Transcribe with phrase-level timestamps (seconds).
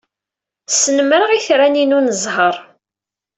[0.71, 2.55] Snemmreɣ itran-inu n zzheṛ.